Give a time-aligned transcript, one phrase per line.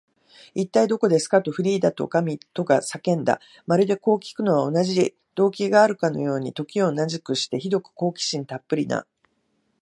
[0.55, 3.39] 「いったい、どこですか？」と、フリーダとおかみとが叫んだ。
[3.67, 9.05] まるで、こうきくのには同じ動機があるかのように、時を同じくして、ひどく好奇心たっぷりな